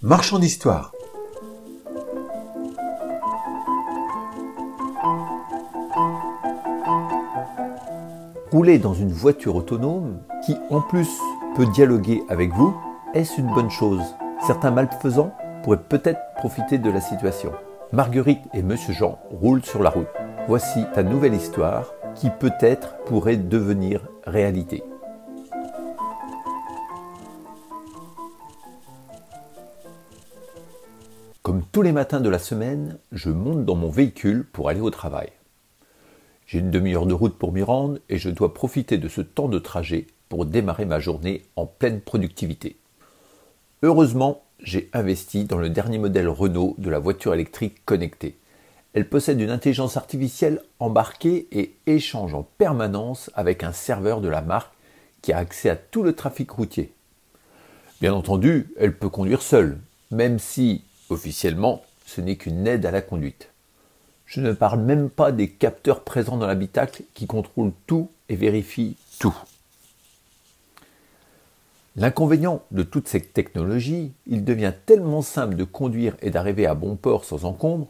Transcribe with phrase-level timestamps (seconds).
[0.00, 0.92] Marchand d'histoire.
[8.52, 11.08] Rouler dans une voiture autonome qui en plus
[11.56, 12.76] peut dialoguer avec vous,
[13.12, 14.14] est-ce une bonne chose?
[14.46, 15.34] Certains malfaisants
[15.64, 17.50] pourraient peut-être profiter de la situation.
[17.92, 20.06] Marguerite et Monsieur Jean roulent sur la route.
[20.46, 24.84] Voici ta nouvelle histoire qui peut-être pourrait devenir réalité.
[31.72, 35.30] Tous les matins de la semaine, je monte dans mon véhicule pour aller au travail.
[36.46, 39.48] J'ai une demi-heure de route pour m'y rendre et je dois profiter de ce temps
[39.48, 42.76] de trajet pour démarrer ma journée en pleine productivité.
[43.82, 48.36] Heureusement, j'ai investi dans le dernier modèle Renault de la voiture électrique connectée.
[48.94, 54.40] Elle possède une intelligence artificielle embarquée et échange en permanence avec un serveur de la
[54.40, 54.72] marque
[55.22, 56.92] qui a accès à tout le trafic routier.
[58.00, 59.78] Bien entendu, elle peut conduire seule,
[60.10, 63.50] même si Officiellement, ce n'est qu'une aide à la conduite.
[64.26, 68.96] Je ne parle même pas des capteurs présents dans l'habitacle qui contrôlent tout et vérifient
[69.18, 69.36] tout.
[71.96, 76.94] L'inconvénient de toute cette technologie, il devient tellement simple de conduire et d'arriver à bon
[76.94, 77.88] port sans encombre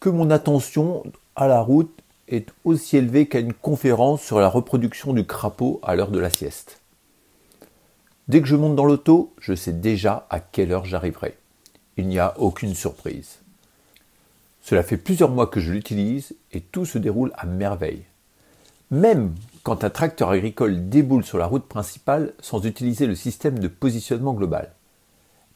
[0.00, 1.04] que mon attention
[1.36, 5.94] à la route est aussi élevée qu'à une conférence sur la reproduction du crapaud à
[5.94, 6.80] l'heure de la sieste.
[8.28, 11.36] Dès que je monte dans l'auto, je sais déjà à quelle heure j'arriverai
[11.96, 13.38] il n'y a aucune surprise.
[14.62, 18.02] Cela fait plusieurs mois que je l'utilise et tout se déroule à merveille.
[18.90, 23.68] Même quand un tracteur agricole déboule sur la route principale sans utiliser le système de
[23.68, 24.72] positionnement global.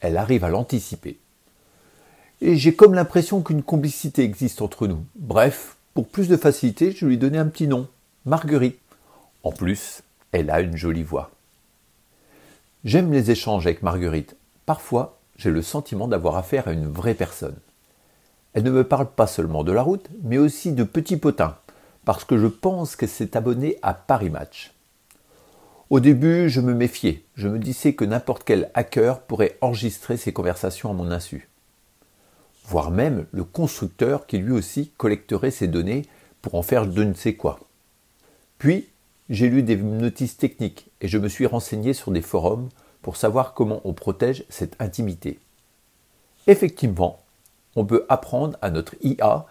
[0.00, 1.18] Elle arrive à l'anticiper.
[2.40, 5.04] Et j'ai comme l'impression qu'une complicité existe entre nous.
[5.16, 7.86] Bref, pour plus de facilité, je lui ai donné un petit nom,
[8.24, 8.78] Marguerite.
[9.42, 10.02] En plus,
[10.32, 11.30] elle a une jolie voix.
[12.84, 14.36] J'aime les échanges avec Marguerite.
[14.64, 17.56] Parfois, j'ai le sentiment d'avoir affaire à une vraie personne.
[18.52, 21.56] Elle ne me parle pas seulement de la route, mais aussi de petits potins,
[22.04, 24.74] parce que je pense qu'elle s'est abonnée à Paris Match.
[25.88, 30.34] Au début, je me méfiais, je me disais que n'importe quel hacker pourrait enregistrer ces
[30.34, 31.48] conversations à mon insu.
[32.66, 36.02] Voire même le constructeur qui lui aussi collecterait ces données
[36.42, 37.60] pour en faire je ne sais quoi.
[38.58, 38.88] Puis,
[39.30, 42.68] j'ai lu des notices techniques et je me suis renseigné sur des forums
[43.02, 45.38] pour savoir comment on protège cette intimité.
[46.46, 47.20] Effectivement,
[47.76, 49.46] on peut apprendre à notre IA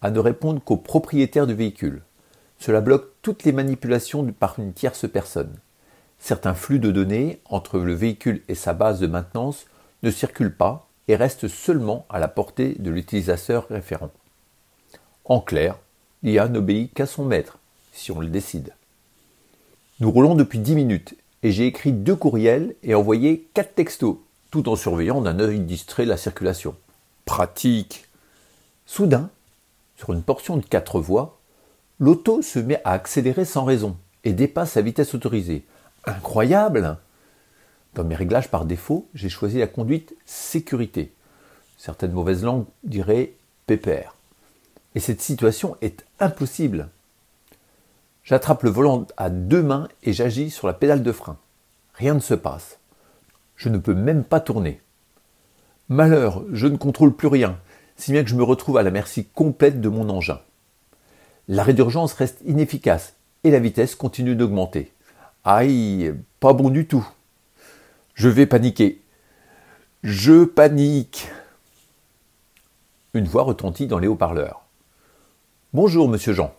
[0.00, 2.02] à ne répondre qu'aux propriétaires du véhicule.
[2.58, 5.54] Cela bloque toutes les manipulations par une tierce personne.
[6.18, 9.66] Certains flux de données entre le véhicule et sa base de maintenance
[10.02, 14.10] ne circulent pas et restent seulement à la portée de l'utilisateur référent.
[15.24, 15.78] En clair,
[16.22, 17.58] l'IA n'obéit qu'à son maître,
[17.92, 18.72] si on le décide.
[20.00, 24.16] Nous roulons depuis 10 minutes et j'ai écrit deux courriels et envoyé quatre textos,
[24.50, 26.74] tout en surveillant d'un œil distrait la circulation.
[27.26, 28.08] Pratique.
[28.86, 29.28] Soudain,
[29.96, 31.38] sur une portion de quatre voies,
[32.00, 35.66] l'auto se met à accélérer sans raison et dépasse sa vitesse autorisée.
[36.06, 36.96] Incroyable
[37.92, 41.12] Dans mes réglages par défaut, j'ai choisi la conduite sécurité.
[41.76, 43.34] Certaines mauvaises langues diraient
[43.66, 44.16] PPR.
[44.94, 46.88] Et cette situation est impossible.
[48.24, 51.36] J'attrape le volant à deux mains et j'agis sur la pédale de frein.
[51.92, 52.78] Rien ne se passe.
[53.54, 54.80] Je ne peux même pas tourner.
[55.90, 57.58] Malheur, je ne contrôle plus rien,
[57.96, 60.40] si bien que je me retrouve à la merci complète de mon engin.
[61.48, 63.14] L'arrêt d'urgence reste inefficace
[63.44, 64.92] et la vitesse continue d'augmenter.
[65.44, 67.06] Aïe, pas bon du tout.
[68.14, 69.02] Je vais paniquer.
[70.02, 71.28] Je panique.
[73.12, 74.62] Une voix retentit dans les haut-parleurs.
[75.74, 76.54] Bonjour, monsieur Jean.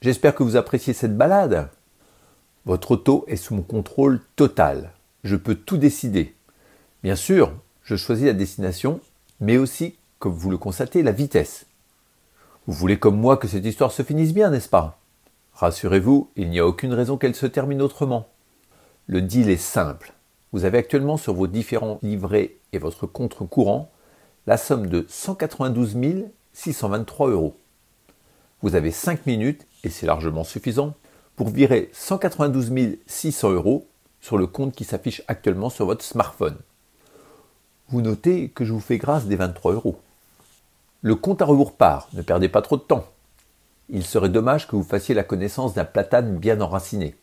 [0.00, 1.68] J'espère que vous appréciez cette balade.
[2.66, 4.92] Votre auto est sous mon contrôle total.
[5.24, 6.36] Je peux tout décider.
[7.02, 9.00] Bien sûr, je choisis la destination,
[9.40, 11.66] mais aussi, comme vous le constatez, la vitesse.
[12.68, 15.00] Vous voulez comme moi que cette histoire se finisse bien, n'est-ce pas?
[15.54, 18.28] Rassurez-vous, il n'y a aucune raison qu'elle se termine autrement.
[19.08, 20.12] Le deal est simple.
[20.52, 23.90] Vous avez actuellement sur vos différents livrets et votre compte courant
[24.46, 27.56] la somme de 192 623 euros.
[28.62, 30.94] Vous avez 5 minutes et c'est largement suffisant,
[31.36, 33.86] pour virer 192 600 euros
[34.20, 36.56] sur le compte qui s'affiche actuellement sur votre smartphone.
[37.88, 40.00] Vous notez que je vous fais grâce des 23 euros.
[41.02, 43.06] Le compte à rebours part, ne perdez pas trop de temps.
[43.88, 47.14] Il serait dommage que vous fassiez la connaissance d'un platane bien enraciné.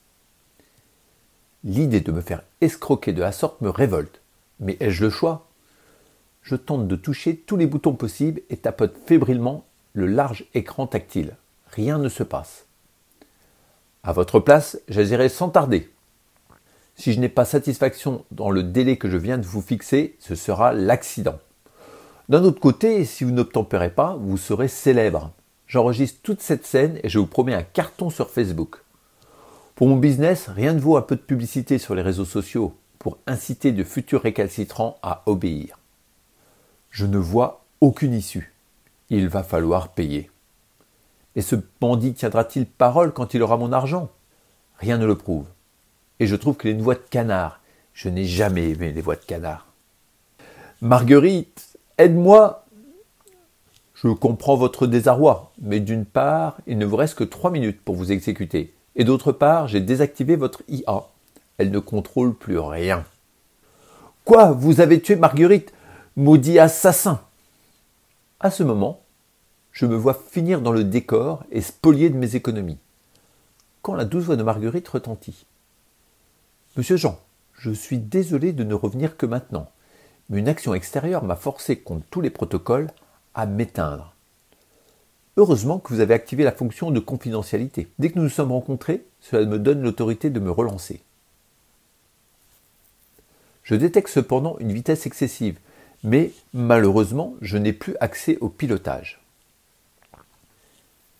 [1.65, 4.21] L'idée de me faire escroquer de la sorte me révolte.
[4.61, 5.47] Mais ai-je le choix?
[6.41, 11.35] Je tente de toucher tous les boutons possibles et tapote fébrilement le large écran tactile
[11.75, 12.65] rien ne se passe.
[14.03, 15.91] À votre place, j'agirai sans tarder.
[16.95, 20.35] Si je n'ai pas satisfaction dans le délai que je viens de vous fixer, ce
[20.35, 21.39] sera l'accident.
[22.29, 25.31] D'un autre côté, si vous n'obtempérez pas, vous serez célèbre.
[25.67, 28.77] J'enregistre toute cette scène et je vous promets un carton sur Facebook.
[29.75, 33.17] Pour mon business, rien ne vaut un peu de publicité sur les réseaux sociaux pour
[33.27, 35.79] inciter de futurs récalcitrants à obéir.
[36.89, 38.54] Je ne vois aucune issue.
[39.09, 40.31] Il va falloir payer.
[41.35, 44.09] Et ce bandit tiendra-t-il parole quand il aura mon argent?
[44.79, 45.45] Rien ne le prouve.
[46.19, 47.59] Et je trouve qu'il est une voix de canard.
[47.93, 49.67] Je n'ai jamais aimé les voix de canard.
[50.81, 52.65] Marguerite, aide-moi
[53.93, 57.95] Je comprends votre désarroi, mais d'une part, il ne vous reste que trois minutes pour
[57.95, 58.73] vous exécuter.
[58.95, 61.03] Et d'autre part, j'ai désactivé votre IA.
[61.57, 63.05] Elle ne contrôle plus rien.
[64.23, 64.51] Quoi?
[64.51, 65.73] Vous avez tué Marguerite
[66.17, 67.21] Maudit assassin
[68.45, 69.01] À ce moment,
[69.71, 72.77] je me vois finir dans le décor et spolier de mes économies.
[73.81, 75.47] Quand la douce voix de Marguerite retentit.
[76.77, 77.19] Monsieur Jean,
[77.53, 79.71] je suis désolé de ne revenir que maintenant,
[80.29, 82.91] mais une action extérieure m'a forcé, contre tous les protocoles,
[83.33, 84.13] à m'éteindre.
[85.37, 87.87] Heureusement que vous avez activé la fonction de confidentialité.
[87.97, 91.01] Dès que nous nous sommes rencontrés, cela me donne l'autorité de me relancer.
[93.63, 95.57] Je détecte cependant une vitesse excessive,
[96.05, 99.19] mais malheureusement, je n'ai plus accès au pilotage.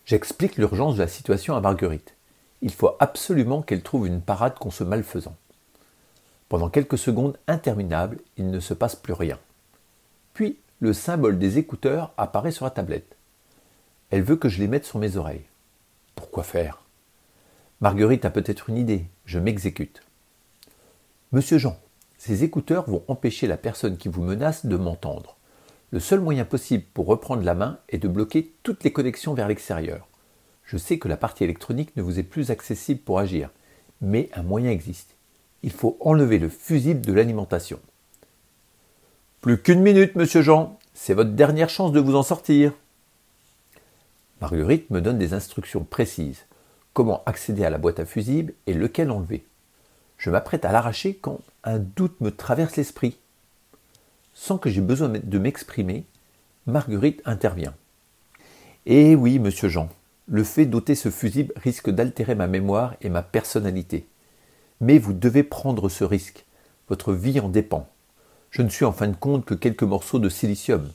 [0.04, 2.14] J'explique l'urgence de la situation à Marguerite.
[2.62, 5.34] Il faut absolument qu'elle trouve une parade contre ce malfaisant.
[6.48, 9.40] Pendant quelques secondes interminables, il ne se passe plus rien.
[10.34, 13.16] Puis, le symbole des écouteurs apparaît sur la tablette.
[14.10, 15.46] Elle veut que je les mette sur mes oreilles.
[16.14, 16.80] Pourquoi faire?
[17.80, 19.04] Marguerite a peut-être une idée.
[19.24, 20.00] Je m'exécute.
[21.32, 21.76] Monsieur Jean,
[22.26, 25.36] ces écouteurs vont empêcher la personne qui vous menace de m'entendre.
[25.92, 29.46] Le seul moyen possible pour reprendre la main est de bloquer toutes les connexions vers
[29.46, 30.08] l'extérieur.
[30.64, 33.50] Je sais que la partie électronique ne vous est plus accessible pour agir,
[34.00, 35.14] mais un moyen existe.
[35.62, 37.78] Il faut enlever le fusible de l'alimentation.
[39.40, 40.80] Plus qu'une minute, monsieur Jean.
[40.94, 42.72] C'est votre dernière chance de vous en sortir.
[44.40, 46.46] Marguerite me donne des instructions précises.
[46.92, 49.46] Comment accéder à la boîte à fusibles et lequel enlever?
[50.18, 53.18] Je m'apprête à l'arracher quand un doute me traverse l'esprit.
[54.34, 56.04] Sans que j'aie besoin de m'exprimer,
[56.66, 57.74] Marguerite intervient.
[58.86, 59.88] Eh oui, monsieur Jean,
[60.26, 64.06] le fait d'ôter ce fusible risque d'altérer ma mémoire et ma personnalité.
[64.80, 66.44] Mais vous devez prendre ce risque.
[66.88, 67.88] Votre vie en dépend.
[68.50, 70.90] Je ne suis en fin de compte que quelques morceaux de silicium.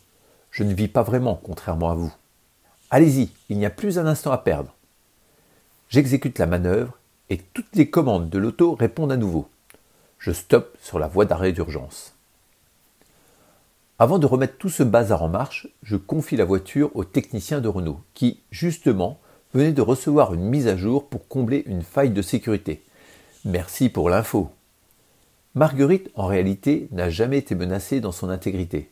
[0.51, 2.13] Je ne vis pas vraiment, contrairement à vous.
[2.89, 4.73] Allez-y, il n'y a plus un instant à perdre.
[5.89, 6.97] J'exécute la manœuvre
[7.31, 9.47] et toutes les commandes de l'auto répondent à nouveau.
[10.19, 12.13] Je stoppe sur la voie d'arrêt d'urgence.
[13.99, 17.69] Avant de remettre tout ce bazar en marche, je confie la voiture au technicien de
[17.69, 19.17] Renault, qui, justement,
[19.53, 22.83] venait de recevoir une mise à jour pour combler une faille de sécurité.
[23.45, 24.51] Merci pour l'info.
[25.55, 28.91] Marguerite, en réalité, n'a jamais été menacée dans son intégrité.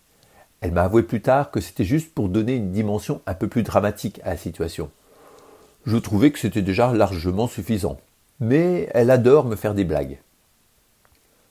[0.61, 3.63] Elle m'a avoué plus tard que c'était juste pour donner une dimension un peu plus
[3.63, 4.89] dramatique à la situation.
[5.85, 7.99] Je trouvais que c'était déjà largement suffisant.
[8.39, 10.19] Mais elle adore me faire des blagues.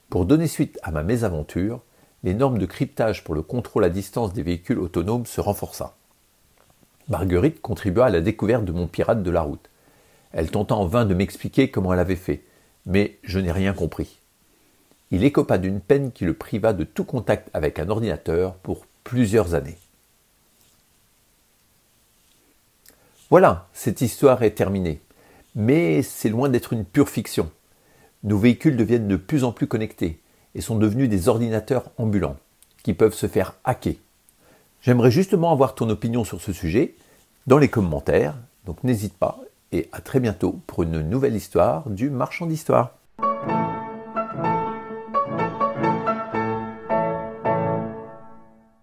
[0.08, 1.82] Pour donner suite à ma mésaventure,
[2.22, 5.96] les normes de cryptage pour le contrôle à distance des véhicules autonomes se renforça.
[7.08, 9.68] Marguerite contribua à la découverte de mon pirate de la route.
[10.32, 12.42] Elle tenta en vain de m'expliquer comment elle avait fait,
[12.86, 14.18] mais je n'ai rien compris.
[15.10, 19.54] Il écopa d'une peine qui le priva de tout contact avec un ordinateur pour plusieurs
[19.54, 19.78] années.
[23.30, 25.00] Voilà, cette histoire est terminée.
[25.54, 27.50] Mais c'est loin d'être une pure fiction.
[28.24, 30.20] Nos véhicules deviennent de plus en plus connectés
[30.54, 32.36] et sont devenus des ordinateurs ambulants
[32.82, 33.94] qui peuvent se faire hacker.
[34.80, 36.94] J'aimerais justement avoir ton opinion sur ce sujet
[37.46, 39.38] dans les commentaires, donc n'hésite pas
[39.72, 42.97] et à très bientôt pour une nouvelle histoire du marchand d'histoire.